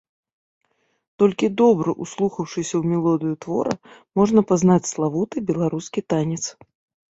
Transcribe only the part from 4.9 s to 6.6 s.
славуты беларускі танец.